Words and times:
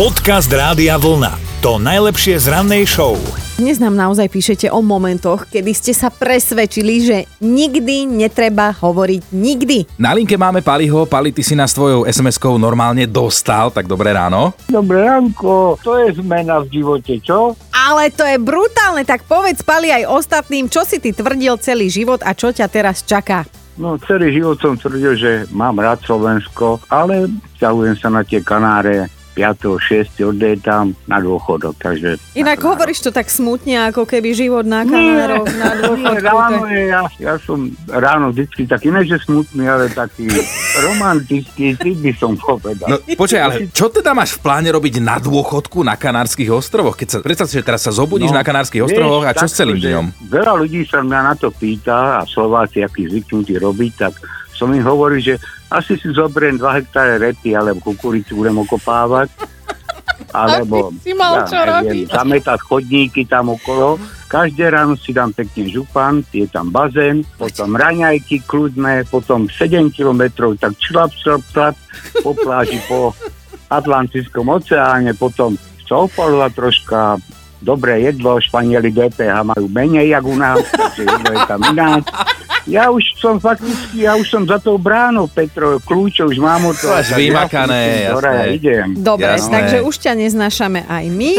Podcast 0.00 0.48
Rádia 0.48 0.96
Vlna. 0.96 1.60
To 1.60 1.76
najlepšie 1.76 2.40
z 2.40 2.48
rannej 2.48 2.88
show. 2.88 3.20
Dnes 3.60 3.76
nám 3.76 3.92
naozaj 3.92 4.32
píšete 4.32 4.72
o 4.72 4.80
momentoch, 4.80 5.44
kedy 5.44 5.76
ste 5.76 5.92
sa 5.92 6.08
presvedčili, 6.08 6.94
že 7.04 7.16
nikdy 7.44 8.08
netreba 8.08 8.72
hovoriť 8.72 9.28
nikdy. 9.28 10.00
Na 10.00 10.16
linke 10.16 10.40
máme 10.40 10.64
Paliho. 10.64 11.04
Pali, 11.04 11.36
ty 11.36 11.44
si 11.44 11.52
nás 11.52 11.76
tvojou 11.76 12.08
SMS-kou 12.08 12.56
normálne 12.56 13.04
dostal, 13.04 13.68
tak 13.68 13.84
dobré 13.84 14.16
ráno. 14.16 14.56
Dobré 14.72 15.04
ránko, 15.04 15.76
to 15.84 16.00
je 16.00 16.16
zmena 16.16 16.64
v 16.64 16.80
živote, 16.80 17.20
čo? 17.20 17.52
Ale 17.68 18.08
to 18.08 18.24
je 18.24 18.40
brutálne, 18.40 19.04
tak 19.04 19.28
povedz 19.28 19.60
Pali 19.60 19.92
aj 19.92 20.08
ostatným, 20.08 20.72
čo 20.72 20.80
si 20.88 20.96
ty 20.96 21.12
tvrdil 21.12 21.60
celý 21.60 21.92
život 21.92 22.24
a 22.24 22.32
čo 22.32 22.56
ťa 22.56 22.72
teraz 22.72 23.04
čaká. 23.04 23.44
No 23.76 24.00
celý 24.00 24.32
život 24.32 24.56
som 24.64 24.80
tvrdil, 24.80 25.12
že 25.20 25.32
mám 25.52 25.76
rád 25.76 26.00
Slovensko, 26.08 26.80
ale 26.88 27.28
ťahujem 27.60 28.00
sa 28.00 28.08
na 28.08 28.24
tie 28.24 28.40
Kanáre 28.40 29.19
5. 29.30 29.78
6. 29.78 30.26
odjetam 30.26 30.92
na 31.04 31.18
dôchodok, 31.18 31.76
takže... 31.76 32.18
Inak 32.32 32.58
hovoríš 32.58 33.00
to 33.00 33.10
tak 33.10 33.26
smutne, 33.26 33.86
ako 33.86 34.02
keby 34.02 34.30
život 34.30 34.62
na 34.62 34.82
Kanároch, 34.82 35.46
na 35.52 35.70
Nie, 35.70 35.80
dôchodku. 35.80 36.20
ráno 36.20 36.60
je, 36.66 36.82
ja, 36.86 37.02
ja 37.16 37.34
som 37.36 37.58
ráno 37.86 38.30
vždycky 38.30 38.64
taký, 38.64 38.90
ne 38.90 39.02
že 39.02 39.18
smutný, 39.18 39.64
ale 39.64 39.86
taký 39.86 40.26
romantický 40.84 41.74
typ 41.74 41.96
by 41.96 42.12
som 42.12 42.34
povedal. 42.34 42.88
No 42.88 42.96
počkaj, 43.06 43.40
ale 43.40 43.54
čo 43.70 43.86
teda 43.86 44.12
máš 44.12 44.34
v 44.34 44.42
pláne 44.42 44.68
robiť 44.68 44.98
na 44.98 45.16
dôchodku 45.16 45.80
na 45.80 45.94
Kanárskych 45.94 46.50
ostrovoch? 46.50 46.94
Keď 46.94 47.08
sa, 47.08 47.18
predstav 47.20 47.46
si, 47.46 47.56
že 47.56 47.64
teraz 47.64 47.80
sa 47.80 47.92
zobudíš 47.92 48.30
No, 48.30 48.36
na 48.36 48.44
Kanárskych 48.44 48.82
ostrovoch 48.82 49.24
a 49.24 49.32
čo 49.32 49.46
s 49.46 49.54
celým 49.54 49.78
dňom? 49.78 50.28
Veľa 50.28 50.52
ľudí 50.56 50.82
sa 50.84 51.00
mňa 51.00 51.20
na 51.22 51.34
to 51.34 51.48
pýta 51.50 52.18
a 52.18 52.26
Slováci, 52.26 52.80
akí 52.80 53.06
zvyknutí 53.06 53.56
robiť, 53.56 53.92
tak 53.96 54.12
som 54.60 54.68
im 54.76 54.84
hovoril, 54.84 55.24
že 55.24 55.34
asi 55.72 55.96
si 55.96 56.12
zoberiem 56.12 56.60
2 56.60 56.76
hektáre 56.84 57.16
repy 57.16 57.56
alebo 57.56 57.80
kukuricu 57.80 58.36
budem 58.36 58.60
okopávať. 58.60 59.32
Alebo 60.36 60.92
si 61.00 61.16
mal 61.16 61.48
čo 61.48 61.56
robiť. 61.56 62.12
zametať 62.12 62.60
chodníky 62.60 63.24
tam 63.24 63.56
okolo. 63.56 63.96
Každé 64.28 64.68
ráno 64.68 64.94
si 64.94 65.16
dám 65.16 65.32
pekne 65.32 65.66
župan, 65.66 66.22
je 66.30 66.46
tam 66.46 66.70
bazén, 66.70 67.26
potom 67.34 67.74
raňajky 67.74 68.44
kľudné, 68.46 69.08
potom 69.10 69.48
7 69.48 69.90
kilometrov, 69.90 70.54
tak 70.60 70.76
člap, 70.78 71.10
člap, 71.18 71.42
člap 71.50 71.74
po 72.22 72.36
pláži, 72.36 72.78
po 72.86 73.16
Atlantickom 73.72 74.46
oceáne, 74.54 75.16
potom 75.18 75.58
soufalova 75.82 76.46
troška, 76.54 77.18
dobré 77.60 78.00
jedlo, 78.00 78.40
Španieli 78.40 78.90
DPH 78.90 79.44
majú 79.44 79.68
menej 79.68 80.08
jak 80.10 80.24
u 80.24 80.36
nás, 80.36 80.58
takže 80.80 81.02
jedlo 81.04 81.30
je 81.32 81.40
tam 81.46 81.60
ináč. 81.70 82.04
Ja 82.68 82.92
už 82.92 83.16
som 83.16 83.40
fakticky, 83.40 84.04
ja 84.04 84.20
už 84.20 84.28
som 84.28 84.44
za 84.44 84.60
tou 84.60 84.76
bránou, 84.76 85.24
Petro, 85.24 85.80
kľúče 85.80 86.28
už 86.28 86.36
mám 86.38 86.68
od 86.68 86.76
toho. 86.76 86.92
Tak 86.92 87.16
vymakané, 87.16 88.04
ja, 88.04 88.12
jasné. 88.12 88.36
idem. 88.52 88.86
Dobre, 89.00 89.32
Jasné. 89.32 89.52
takže 89.52 89.76
už 89.80 89.94
ťa 89.96 90.12
neznášame 90.20 90.84
aj 90.84 91.04
my, 91.08 91.32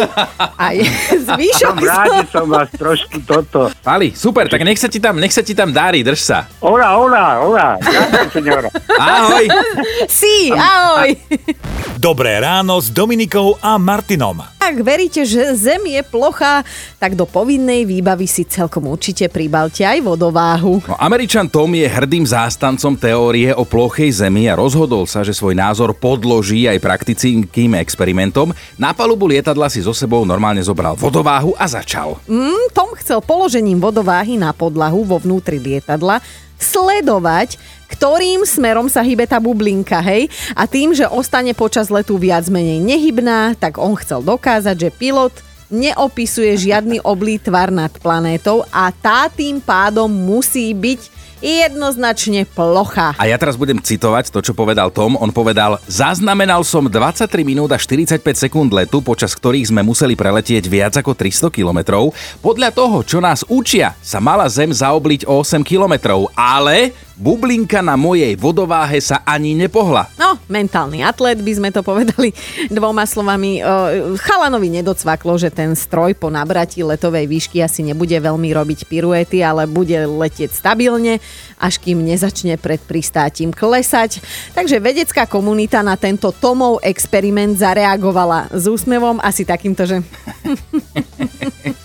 aj 0.58 0.76
zvyšok. 1.30 1.78
Som 1.78 1.86
rád, 1.86 2.10
že 2.10 2.26
som 2.34 2.46
vás 2.50 2.70
trošku 2.74 3.18
toto. 3.22 3.70
Pali, 3.86 4.18
super, 4.18 4.50
tak 4.50 4.66
nech 4.66 4.82
sa 4.82 4.90
ti 4.90 4.98
tam, 4.98 5.22
nech 5.22 5.32
sa 5.32 5.46
ti 5.46 5.54
tam 5.54 5.70
darí, 5.70 6.02
drž 6.02 6.20
sa. 6.20 6.50
Ora, 6.58 6.98
ora, 6.98 7.46
ora. 7.46 7.68
Ďakujem. 7.78 8.74
Ahoj. 8.98 9.46
Si, 10.10 10.50
ahoj. 10.50 11.10
Dobré 12.02 12.42
ráno 12.42 12.82
s 12.82 12.90
Dominikou 12.90 13.62
a 13.62 13.78
Martinom. 13.78 14.61
Ak 14.62 14.78
veríte, 14.86 15.26
že 15.26 15.58
Zem 15.58 15.90
je 15.90 16.06
plocha, 16.06 16.62
tak 17.02 17.18
do 17.18 17.26
povinnej 17.26 17.82
výbavy 17.82 18.30
si 18.30 18.46
celkom 18.46 18.94
určite 18.94 19.26
pribalte 19.26 19.82
aj 19.82 20.06
vodováhu. 20.06 20.86
No, 20.86 20.94
Američan 21.02 21.50
Tom 21.50 21.74
je 21.74 21.90
hrdým 21.90 22.22
zástancom 22.22 22.94
teórie 22.94 23.50
o 23.58 23.66
plochej 23.66 24.22
zemi 24.22 24.46
a 24.46 24.54
rozhodol 24.54 25.10
sa, 25.10 25.26
že 25.26 25.34
svoj 25.34 25.58
názor 25.58 25.98
podloží 25.98 26.70
aj 26.70 26.78
praktickým 26.78 27.74
experimentom. 27.82 28.54
Na 28.78 28.94
palubu 28.94 29.26
lietadla 29.26 29.66
si 29.66 29.82
so 29.82 29.98
sebou 29.98 30.30
normálne 30.30 30.62
zobral 30.62 30.94
vodováhu 30.94 31.58
a 31.58 31.66
začal. 31.66 32.22
Mm, 32.30 32.70
Tom 32.70 32.94
chcel 33.02 33.18
položením 33.18 33.82
vodováhy 33.82 34.38
na 34.38 34.54
podlahu 34.54 35.02
vo 35.02 35.18
vnútri 35.18 35.58
lietadla 35.58 36.22
sledovať, 36.62 37.58
ktorým 37.92 38.48
smerom 38.48 38.88
sa 38.88 39.04
hýbe 39.04 39.28
tá 39.28 39.42
bublinka, 39.42 40.00
hej? 40.00 40.32
A 40.56 40.64
tým, 40.70 40.96
že 40.96 41.10
ostane 41.10 41.52
počas 41.52 41.92
letu 41.92 42.16
viac 42.16 42.48
menej 42.48 42.80
nehybná, 42.80 43.58
tak 43.60 43.76
on 43.82 43.98
chcel 44.00 44.24
dokázať, 44.24 44.51
že 44.60 44.92
pilot 44.92 45.32
neopisuje 45.72 46.52
žiadny 46.60 47.00
oblý 47.12 47.40
tvar 47.40 47.72
nad 47.72 47.90
planétou 48.04 48.68
a 48.70 48.92
tá 48.92 49.32
tým 49.32 49.64
pádom 49.64 50.12
musí 50.12 50.76
byť 50.76 51.24
jednoznačne 51.42 52.46
plochá. 52.46 53.18
A 53.18 53.26
ja 53.26 53.36
teraz 53.36 53.58
budem 53.58 53.82
citovať 53.82 54.30
to, 54.30 54.46
čo 54.46 54.54
povedal 54.54 54.94
Tom. 54.94 55.18
On 55.18 55.34
povedal, 55.34 55.82
zaznamenal 55.90 56.62
som 56.62 56.86
23 56.86 57.26
minút 57.42 57.74
a 57.74 57.82
45 57.82 58.22
sekúnd 58.22 58.70
letu, 58.70 59.02
počas 59.02 59.34
ktorých 59.34 59.74
sme 59.74 59.82
museli 59.82 60.14
preletieť 60.14 60.70
viac 60.70 60.94
ako 61.02 61.18
300 61.18 61.50
kilometrov. 61.50 62.14
Podľa 62.46 62.70
toho, 62.72 63.02
čo 63.02 63.18
nás 63.18 63.42
učia, 63.50 63.98
sa 64.06 64.22
mala 64.22 64.46
Zem 64.54 64.70
zaobliť 64.70 65.26
o 65.26 65.42
8 65.42 65.66
kilometrov, 65.66 66.30
ale 66.38 66.94
bublinka 67.22 67.86
na 67.86 67.94
mojej 67.94 68.34
vodováhe 68.34 68.98
sa 68.98 69.22
ani 69.22 69.54
nepohla. 69.54 70.10
No, 70.18 70.42
mentálny 70.50 71.06
atlet 71.06 71.38
by 71.38 71.54
sme 71.54 71.70
to 71.70 71.86
povedali 71.86 72.34
dvoma 72.74 73.06
slovami. 73.06 73.62
Chalanovi 74.18 74.74
nedocvaklo, 74.82 75.38
že 75.38 75.54
ten 75.54 75.78
stroj 75.78 76.18
po 76.18 76.34
nabratí 76.34 76.82
letovej 76.82 77.30
výšky 77.30 77.62
asi 77.62 77.86
nebude 77.86 78.18
veľmi 78.18 78.50
robiť 78.50 78.90
piruety, 78.90 79.46
ale 79.46 79.70
bude 79.70 79.94
letieť 79.94 80.50
stabilne, 80.50 81.22
až 81.62 81.78
kým 81.78 82.02
nezačne 82.02 82.58
pred 82.58 82.82
pristátím 82.82 83.54
klesať. 83.54 84.18
Takže 84.58 84.82
vedecká 84.82 85.30
komunita 85.30 85.86
na 85.86 85.94
tento 85.94 86.34
Tomov 86.34 86.82
experiment 86.82 87.54
zareagovala 87.54 88.50
s 88.50 88.66
úsmevom 88.66 89.22
asi 89.22 89.46
takýmto, 89.46 89.86
že... 89.86 90.02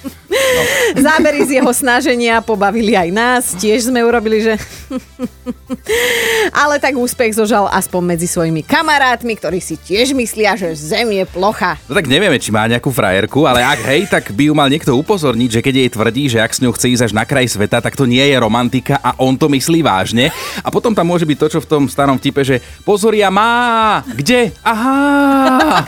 Zábery 0.96 1.44
z 1.44 1.60
jeho 1.60 1.72
snaženia 1.74 2.40
pobavili 2.40 2.94
aj 2.94 3.08
nás, 3.12 3.42
tiež 3.58 3.90
sme 3.90 4.02
urobili, 4.02 4.42
že... 4.42 4.54
Ale 6.50 6.78
tak 6.78 6.94
úspech 6.96 7.36
zožal 7.36 7.68
aspoň 7.68 8.16
medzi 8.16 8.28
svojimi 8.30 8.62
kamarátmi, 8.62 9.34
ktorí 9.36 9.58
si 9.58 9.76
tiež 9.76 10.14
myslia, 10.16 10.54
že 10.54 10.72
Zem 10.78 11.10
je 11.12 11.24
plocha. 11.26 11.76
No 11.90 11.94
tak 11.94 12.06
nevieme, 12.06 12.38
či 12.38 12.54
má 12.54 12.66
nejakú 12.70 12.90
frajerku, 12.90 13.44
ale 13.44 13.62
ak 13.62 13.80
hej, 13.90 14.02
tak 14.06 14.24
by 14.32 14.50
ju 14.50 14.54
mal 14.54 14.70
niekto 14.70 14.94
upozorniť, 14.94 15.60
že 15.60 15.64
keď 15.64 15.74
jej 15.74 15.90
tvrdí, 15.90 16.24
že 16.30 16.38
ak 16.42 16.52
s 16.54 16.62
ňou 16.62 16.72
chce 16.74 16.86
ísť 16.94 17.04
až 17.10 17.12
na 17.12 17.24
kraj 17.26 17.46
sveta, 17.50 17.82
tak 17.82 17.98
to 17.98 18.06
nie 18.06 18.22
je 18.22 18.36
romantika 18.38 18.98
a 19.02 19.18
on 19.18 19.34
to 19.34 19.50
myslí 19.50 19.82
vážne. 19.82 20.30
A 20.62 20.68
potom 20.70 20.94
tam 20.94 21.10
môže 21.10 21.26
byť 21.28 21.38
to, 21.38 21.46
čo 21.58 21.60
v 21.62 21.70
tom 21.70 21.82
starom 21.90 22.18
vtipe, 22.18 22.42
že 22.46 22.62
pozor, 22.86 23.14
ja 23.14 23.28
má, 23.28 24.02
kde? 24.14 24.54
Aha! 24.62 25.86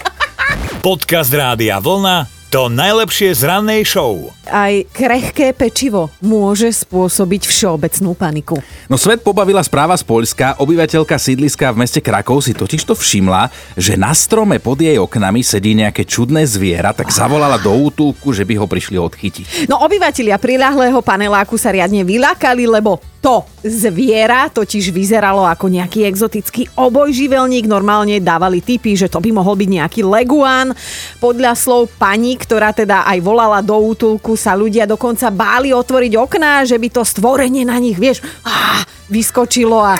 Podcast 0.79 1.35
Rádia 1.35 1.83
Vlna. 1.83 2.38
To 2.49 2.73
najlepšie 2.73 3.37
z 3.37 3.45
rannej 3.45 3.85
show. 3.85 4.33
Aj 4.49 4.73
krehké 4.97 5.53
pečivo 5.53 6.09
môže 6.25 6.73
spôsobiť 6.73 7.45
všeobecnú 7.45 8.17
paniku. 8.17 8.57
No 8.89 8.97
svet 8.97 9.21
pobavila 9.21 9.61
správa 9.61 9.93
z 10.01 10.09
Poľska. 10.09 10.57
Obyvateľka 10.57 11.21
sídliska 11.21 11.69
v 11.77 11.85
meste 11.85 12.01
Krakov 12.01 12.41
si 12.41 12.57
totiž 12.57 12.89
to 12.89 12.97
všimla, 12.97 13.53
že 13.77 14.01
na 14.01 14.17
strome 14.17 14.57
pod 14.65 14.81
jej 14.81 14.97
oknami 14.97 15.45
sedí 15.45 15.77
nejaké 15.77 16.09
čudné 16.09 16.49
zviera, 16.49 16.97
tak 16.97 17.13
zavolala 17.13 17.61
do 17.61 17.69
útulku, 17.69 18.33
že 18.33 18.49
by 18.49 18.57
ho 18.57 18.65
prišli 18.65 18.97
odchytiť. 18.97 19.69
No 19.69 19.85
obyvatelia 19.85 20.41
priľahlého 20.41 21.05
paneláku 21.05 21.61
sa 21.61 21.69
riadne 21.69 22.01
vylákali, 22.01 22.65
lebo 22.65 22.97
to 23.19 23.43
zviera 23.67 24.47
totiž 24.47 24.95
vyzeralo 24.95 25.43
ako 25.43 25.67
nejaký 25.67 26.07
exotický 26.07 26.71
obojživelník. 26.79 27.67
Normálne 27.67 28.23
dávali 28.23 28.63
tipy, 28.63 28.95
že 28.95 29.11
to 29.11 29.19
by 29.19 29.35
mohol 29.35 29.59
byť 29.59 29.69
nejaký 29.69 30.01
leguán. 30.07 30.73
Podľa 31.19 31.59
slov 31.59 31.91
pani, 31.99 32.39
ktorá 32.39 32.71
teda 32.71 33.03
aj 33.11 33.19
volala 33.19 33.59
do 33.59 33.75
útulku, 33.75 34.39
sa 34.39 34.55
ľudia 34.55 34.87
dokonca 34.87 35.35
báli 35.35 35.75
otvoriť 35.75 36.13
okná, 36.15 36.63
že 36.63 36.79
by 36.79 36.89
to 36.95 37.03
stvorenie 37.03 37.67
na 37.67 37.77
nich, 37.83 37.99
vieš, 37.99 38.23
á, 38.47 38.87
vyskočilo 39.11 39.83
a 39.83 39.99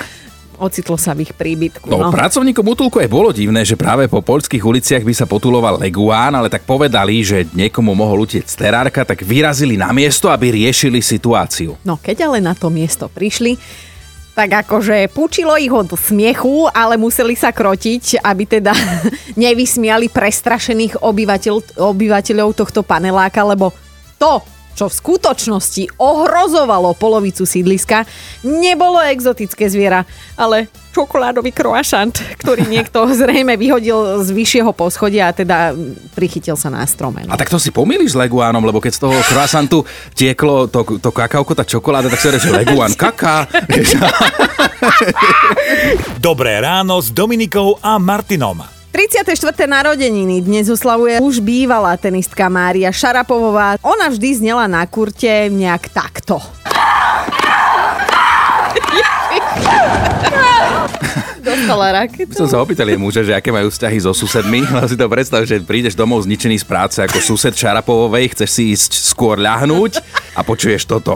ocitlo 0.59 0.99
sa 0.99 1.15
v 1.15 1.25
ich 1.25 1.33
príbytku. 1.33 1.87
No, 1.89 2.11
pracovníkom 2.11 2.67
útulku 2.67 2.99
aj 2.99 3.09
bolo 3.09 3.31
divné, 3.31 3.63
že 3.63 3.79
práve 3.79 4.11
po 4.11 4.21
poľských 4.21 4.61
uliciach 4.61 5.07
by 5.07 5.15
sa 5.15 5.25
potuloval 5.25 5.79
leguán, 5.79 6.35
ale 6.35 6.51
tak 6.51 6.67
povedali, 6.67 7.23
že 7.23 7.47
niekomu 7.55 7.95
mohol 7.95 8.27
utiec 8.27 8.47
terárka, 8.51 9.07
tak 9.07 9.23
vyrazili 9.23 9.79
na 9.79 9.95
miesto, 9.95 10.29
aby 10.29 10.53
riešili 10.53 11.01
situáciu. 11.01 11.79
No 11.87 11.97
keď 11.97 12.29
ale 12.29 12.43
na 12.43 12.53
to 12.53 12.69
miesto 12.69 13.07
prišli, 13.07 13.57
tak 14.39 14.55
akože 14.67 15.11
pučilo 15.11 15.59
ich 15.59 15.75
od 15.75 15.99
smiechu, 15.99 16.71
ale 16.71 16.95
museli 16.95 17.35
sa 17.35 17.51
krotiť, 17.51 18.23
aby 18.23 18.45
teda 18.47 18.71
nevysmiali 19.43 20.07
prestrašených 20.07 21.03
obyvateľ, 21.03 21.75
obyvateľov 21.75 22.55
tohto 22.55 22.87
paneláka, 22.87 23.43
lebo 23.43 23.75
to, 24.15 24.58
čo 24.79 24.87
v 24.87 24.95
skutočnosti 24.95 25.99
ohrozovalo 25.99 26.95
polovicu 26.95 27.43
sídliska, 27.43 28.07
nebolo 28.47 29.03
exotické 29.03 29.67
zviera, 29.67 30.07
ale 30.39 30.71
čokoládový 30.95 31.51
croissant, 31.51 32.15
ktorý 32.39 32.63
niekto 32.79 33.11
zrejme 33.11 33.59
vyhodil 33.59 34.23
z 34.23 34.31
vyššieho 34.31 34.71
poschodia 34.71 35.31
a 35.31 35.33
teda 35.35 35.75
prichytil 36.15 36.55
sa 36.55 36.71
na 36.71 36.87
strome. 36.87 37.27
no. 37.27 37.35
A 37.35 37.35
tak 37.35 37.51
to 37.51 37.59
si 37.59 37.75
pomýliš 37.75 38.15
s 38.15 38.21
leguánom, 38.23 38.63
lebo 38.63 38.79
keď 38.79 38.93
z 38.95 39.01
toho 39.03 39.19
croissantu 39.27 39.83
tieklo 40.15 40.71
to, 40.71 40.87
to 41.03 41.11
kakauko, 41.11 41.59
tá 41.59 41.67
čokoláda, 41.67 42.07
tak 42.07 42.23
si 42.23 42.31
hovoríš, 42.31 42.47
že 42.47 42.55
leguán, 42.55 42.95
kaká. 42.95 43.49
Dobré 46.23 46.63
ráno 46.63 47.03
s 47.03 47.11
Dominikou 47.11 47.83
a 47.83 47.99
Martinom. 47.99 48.78
34. 48.99 49.71
narodeniny 49.71 50.43
dnes 50.43 50.67
oslavuje 50.67 51.23
už 51.23 51.39
bývalá 51.39 51.95
tenistka 51.95 52.51
Mária 52.51 52.91
Šarapovová. 52.91 53.79
Ona 53.87 54.11
vždy 54.11 54.43
znela 54.43 54.67
na 54.67 54.83
kurte 54.91 55.47
nejak 55.47 55.87
takto. 55.95 56.43
Dostala 61.47 62.03
raketu. 62.03 62.35
Som 62.35 62.51
sa 62.51 62.59
opýtal 62.59 62.91
jej 62.91 62.99
muža, 62.99 63.23
že 63.23 63.39
aké 63.39 63.55
majú 63.55 63.71
vzťahy 63.71 64.03
so 64.03 64.11
susedmi, 64.11 64.67
ale 64.67 64.91
si 64.91 64.99
to 64.99 65.07
predstav, 65.07 65.47
že 65.47 65.63
prídeš 65.63 65.95
domov 65.95 66.27
zničený 66.27 66.59
z 66.59 66.67
práce 66.67 66.99
ako 66.99 67.23
sused 67.23 67.55
Šarapovovej, 67.55 68.35
chceš 68.35 68.51
si 68.51 68.75
ísť 68.75 69.15
skôr 69.15 69.39
ľahnúť 69.39 70.03
a 70.35 70.43
počuješ 70.43 70.91
toto. 70.91 71.15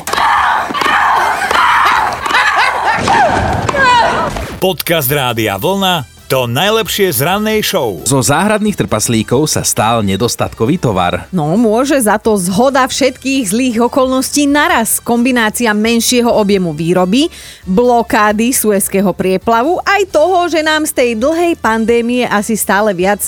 Podcast 4.63 5.11
Rádia 5.11 5.59
Vlna 5.59 6.22
to 6.33 6.49
najlepšie 6.49 7.13
z 7.13 7.29
rannej 7.29 7.61
show. 7.61 8.01
Zo 8.09 8.25
záhradných 8.25 8.73
trpaslíkov 8.73 9.53
sa 9.53 9.61
stal 9.61 10.01
nedostatkový 10.01 10.81
tovar. 10.81 11.29
No, 11.29 11.61
môže 11.61 12.01
za 12.01 12.17
to 12.17 12.41
zhoda 12.41 12.89
všetkých 12.89 13.53
zlých 13.53 13.77
okolností 13.85 14.49
naraz. 14.49 14.97
Kombinácia 14.97 15.77
menšieho 15.77 16.33
objemu 16.33 16.73
výroby, 16.73 17.29
blokády 17.69 18.49
Suezského 18.49 19.13
prieplavu, 19.13 19.77
aj 19.85 20.09
toho, 20.09 20.49
že 20.49 20.65
nám 20.65 20.89
z 20.89 20.93
tej 20.97 21.11
dlhej 21.21 21.53
pandémie 21.61 22.25
asi 22.25 22.57
stále 22.57 22.97
viac 22.97 23.21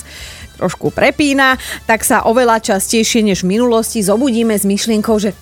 trošku 0.57 0.89
prepína, 0.89 1.61
tak 1.85 2.01
sa 2.01 2.25
oveľa 2.25 2.57
častejšie 2.73 3.21
než 3.21 3.45
v 3.45 3.53
minulosti 3.53 4.01
zobudíme 4.01 4.57
s 4.57 4.65
myšlienkou, 4.65 5.21
že 5.21 5.37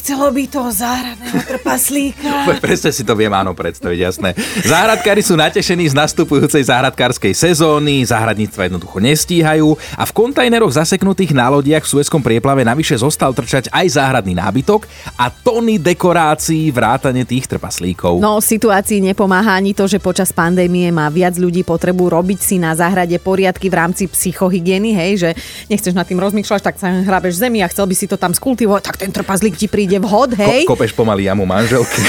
chcelo 0.00 0.32
by 0.32 0.44
to 0.48 0.64
záhradného 0.72 1.38
trpaslíka. 1.44 2.56
Presne 2.56 2.90
si 2.90 3.04
to 3.04 3.12
viem 3.12 3.30
áno 3.30 3.52
predstaviť, 3.52 3.98
jasné. 4.00 4.32
Záhradkári 4.64 5.20
sú 5.20 5.36
natešení 5.36 5.84
z 5.84 5.94
nastupujúcej 5.94 6.64
záhradkárskej 6.64 7.36
sezóny, 7.36 8.00
záhradníctva 8.08 8.72
jednoducho 8.72 8.96
nestíhajú 8.96 9.76
a 10.00 10.02
v 10.08 10.12
kontajneroch 10.16 10.72
zaseknutých 10.72 11.36
na 11.36 11.52
lodiach 11.52 11.84
v 11.84 12.00
Suezkom 12.00 12.24
prieplave 12.24 12.64
navyše 12.64 12.96
zostal 12.96 13.36
trčať 13.36 13.68
aj 13.68 13.86
záhradný 14.00 14.32
nábytok 14.32 14.88
a 15.20 15.28
tony 15.28 15.76
dekorácií 15.76 16.72
vrátane 16.72 17.28
tých 17.28 17.44
trpaslíkov. 17.44 18.24
No, 18.24 18.40
situácii 18.40 19.04
nepomáha 19.04 19.52
ani 19.52 19.76
to, 19.76 19.84
že 19.84 20.00
počas 20.00 20.32
pandémie 20.32 20.88
má 20.88 21.12
viac 21.12 21.36
ľudí 21.36 21.60
potrebu 21.60 22.08
robiť 22.08 22.40
si 22.40 22.56
na 22.56 22.72
záhrade 22.72 23.20
poriadky 23.20 23.68
v 23.68 23.76
rámci 23.76 24.08
psychohygieny, 24.08 24.96
hej, 24.96 25.12
že 25.20 25.30
nechceš 25.68 25.92
nad 25.92 26.08
tým 26.08 26.22
rozmýšľať, 26.22 26.60
tak 26.64 26.76
sa 26.80 26.88
hrabeš 26.88 27.42
zemi 27.42 27.60
a 27.60 27.68
chcel 27.68 27.84
by 27.84 27.94
si 27.94 28.06
to 28.08 28.16
tam 28.16 28.32
skultivovať, 28.32 28.82
tak 28.86 28.96
ten 28.96 29.10
trpazlík 29.10 29.58
ti 29.58 29.66
príde 29.66 29.89
vhod, 29.98 30.36
hej? 30.38 30.62
Ko- 30.68 30.76
kopeš 30.76 30.94
pomaly 30.94 31.26
jamu 31.26 31.48
manželky. 31.48 32.04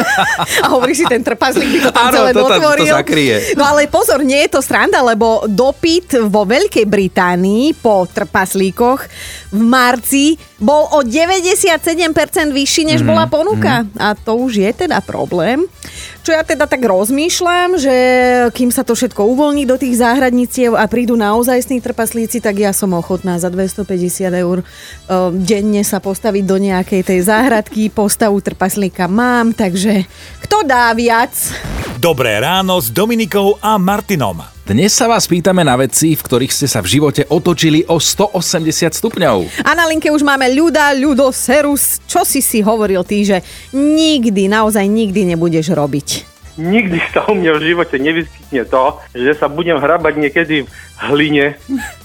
a 0.64 0.72
hovorí 0.72 0.96
si, 0.96 1.06
ten 1.06 1.22
trpazlík 1.22 1.68
by 1.68 1.80
to 1.86 1.90
tam 1.94 2.04
Áno, 2.08 2.16
celé 2.18 2.30
to, 2.34 2.42
to, 2.48 2.70
to 2.82 2.86
zakrie. 2.88 3.36
No 3.54 3.68
ale 3.68 3.86
pozor, 3.86 4.24
nie 4.26 4.42
je 4.48 4.58
to 4.58 4.60
sranda, 4.64 5.04
lebo 5.04 5.46
dopyt 5.46 6.26
vo 6.26 6.42
Veľkej 6.48 6.88
Británii 6.88 7.78
po 7.78 8.08
trpaslíkoch 8.08 9.00
v 9.52 9.60
marci 9.60 10.34
bol 10.62 10.86
o 10.94 11.02
97% 11.02 11.82
vyšší, 12.54 12.82
než 12.94 13.02
mm, 13.02 13.06
bola 13.06 13.26
ponuka. 13.26 13.82
Mm. 13.82 13.98
A 13.98 14.14
to 14.14 14.38
už 14.38 14.62
je 14.62 14.70
teda 14.86 15.02
problém. 15.02 15.66
Čo 16.22 16.30
ja 16.30 16.46
teda 16.46 16.70
tak 16.70 16.86
rozmýšľam, 16.86 17.82
že 17.82 17.94
kým 18.54 18.70
sa 18.70 18.86
to 18.86 18.94
všetko 18.94 19.26
uvoľní 19.26 19.66
do 19.66 19.74
tých 19.74 19.98
záhradníciev 19.98 20.78
a 20.78 20.86
prídu 20.86 21.18
naozajstní 21.18 21.82
trpaslíci, 21.82 22.38
tak 22.38 22.62
ja 22.62 22.70
som 22.70 22.94
ochotná 22.94 23.42
za 23.42 23.50
250 23.50 24.30
eur 24.30 24.62
uh, 24.62 25.34
denne 25.34 25.82
sa 25.82 25.98
postaviť 25.98 26.44
do 26.46 26.56
nejakej 26.62 27.02
tej 27.02 27.26
záhradky. 27.26 27.90
Postavu 27.90 28.38
trpaslíka 28.38 29.10
mám, 29.10 29.50
takže 29.50 30.06
kto 30.46 30.62
dá 30.62 30.94
viac? 30.94 31.34
Dobré 31.98 32.38
ráno 32.38 32.78
s 32.78 32.94
Dominikou 32.94 33.58
a 33.58 33.74
Martinom. 33.74 34.51
Dnes 34.62 34.94
sa 34.94 35.10
vás 35.10 35.26
pýtame 35.26 35.66
na 35.66 35.74
veci, 35.74 36.14
v 36.14 36.22
ktorých 36.22 36.54
ste 36.54 36.70
sa 36.70 36.78
v 36.78 36.94
živote 36.94 37.26
otočili 37.26 37.82
o 37.90 37.98
180 37.98 38.94
stupňov. 38.94 39.66
A 39.66 39.74
na 39.74 39.90
linke 39.90 40.06
už 40.06 40.22
máme 40.22 40.46
Ľuda, 40.54 40.94
Ľudo, 41.02 41.34
Serus. 41.34 41.98
Čo 42.06 42.22
si 42.22 42.38
si 42.38 42.62
hovoril 42.62 43.02
ty, 43.02 43.26
že 43.26 43.42
nikdy, 43.74 44.46
naozaj 44.46 44.86
nikdy 44.86 45.34
nebudeš 45.34 45.74
robiť? 45.74 46.08
Nikdy 46.62 46.98
sa 47.10 47.26
u 47.26 47.34
mňa 47.34 47.58
v 47.58 47.74
živote 47.74 47.98
nevyskytne 47.98 48.62
to, 48.70 49.02
že 49.18 49.34
sa 49.34 49.50
budem 49.50 49.82
hrabať 49.82 50.14
niekedy 50.14 50.56
v 50.62 50.98
hline, 51.10 51.58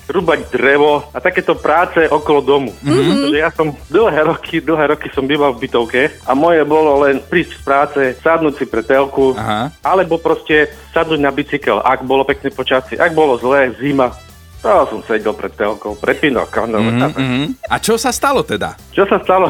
rúbať 0.08 0.48
drevo 0.48 1.04
a 1.12 1.20
takéto 1.20 1.54
práce 1.54 2.00
okolo 2.04 2.40
domu. 2.40 2.72
Mm-hmm. 2.80 3.32
Ja 3.34 3.52
som 3.52 3.76
dlhé 3.88 4.24
roky, 4.24 4.58
dlhé 4.58 4.88
roky 4.90 5.12
som 5.12 5.24
býval 5.24 5.52
v 5.52 5.68
bytovke 5.68 6.02
a 6.24 6.32
moje 6.32 6.64
bolo 6.64 7.04
len 7.04 7.20
prísť 7.20 7.52
z 7.52 7.62
práce, 7.62 8.02
sadnúť 8.18 8.56
si 8.56 8.66
pre 8.66 8.82
telku, 8.82 9.32
Aha. 9.34 9.68
alebo 9.82 10.16
proste 10.16 10.66
sadnúť 10.90 11.20
na 11.20 11.30
bicykel, 11.30 11.78
ak 11.78 12.02
bolo 12.02 12.24
pekné 12.24 12.50
počasie, 12.50 12.96
ak 12.96 13.12
bolo 13.12 13.36
zlé, 13.36 13.76
zima. 13.76 14.16
To 14.58 14.90
som 14.90 15.06
sedel 15.06 15.32
pred 15.32 15.54
telkou, 15.54 15.94
prepínal 15.94 16.50
kanál. 16.50 16.82
Mm-hmm. 16.82 17.14
Mm-hmm. 17.14 17.46
A 17.68 17.76
čo 17.78 17.94
sa 17.94 18.10
stalo 18.10 18.42
teda? 18.42 18.74
Čo 18.90 19.06
sa 19.06 19.22
stalo? 19.22 19.46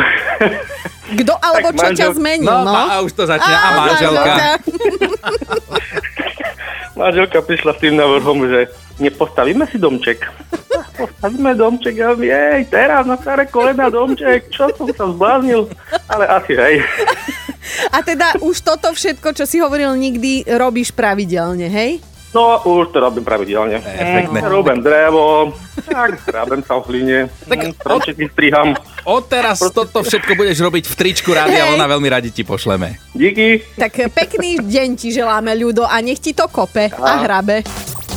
Kto 1.16 1.34
alebo 1.48 1.72
Tak 1.72 1.74
čo 1.74 1.86
ťa 1.96 2.12
manžel- 2.12 2.16
zmenil, 2.18 2.44
No, 2.44 2.66
no? 2.66 2.74
a 2.76 3.00
už 3.00 3.14
to 3.14 3.24
začína. 3.24 3.56
A 3.56 3.70
manželka. 3.78 4.34
Manželka 6.98 7.46
prišla 7.46 7.72
s 7.72 7.80
tým 7.80 7.94
návrhom, 7.94 8.50
že 8.50 8.60
nepostavíme 8.98 9.70
si 9.70 9.78
domček. 9.78 10.18
Postavíme 10.98 11.54
domček, 11.54 11.94
hovorím, 12.02 12.34
jej, 12.34 12.62
teraz 12.74 13.06
na 13.06 13.16
staré 13.22 13.46
kolena 13.46 13.94
domček, 13.94 14.50
čo 14.50 14.74
som 14.74 14.90
sa 14.90 15.06
zbláznil, 15.14 15.70
ale 16.10 16.26
asi 16.26 16.58
hej. 16.58 16.76
A 17.94 18.02
teda 18.02 18.42
už 18.42 18.66
toto 18.66 18.90
všetko, 18.90 19.38
čo 19.38 19.46
si 19.46 19.62
hovoril, 19.62 19.94
nikdy 19.94 20.50
robíš 20.58 20.90
pravidelne, 20.90 21.70
hej? 21.70 22.02
No, 22.36 22.60
už 22.60 22.92
to 22.92 23.00
robím 23.00 23.24
pravidelne. 23.24 23.80
Perfektné. 23.80 24.40
Mm, 24.44 24.52
Robím 24.52 24.80
drevo, 24.84 25.56
tak, 25.88 26.22
hrábem 26.28 26.60
sa 26.60 26.78
v 26.84 26.84
hline, 26.92 27.20
stromčeky 27.80 28.28
striham. 28.30 28.76
Odteraz 29.08 29.64
toto 29.72 30.04
všetko 30.04 30.36
budeš 30.36 30.60
robiť 30.60 30.84
v 30.92 30.94
tričku 30.94 31.32
Rádia 31.32 31.72
Vlna, 31.72 31.88
veľmi 31.88 32.10
radi 32.12 32.30
ti 32.36 32.44
pošleme. 32.44 33.00
Díky. 33.16 33.64
Tak 33.80 34.12
pekný 34.12 34.60
deň 34.60 34.90
ti 35.00 35.16
želáme, 35.16 35.56
Ľudo, 35.56 35.88
a 35.88 35.98
nech 36.04 36.20
ti 36.20 36.36
to 36.36 36.52
kope 36.52 36.92
a 36.92 37.12
hrabe. 37.24 37.64